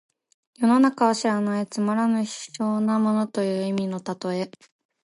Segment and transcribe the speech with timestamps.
[0.55, 4.51] 世の中を知らないつまらぬ卑小な者という意味の例え。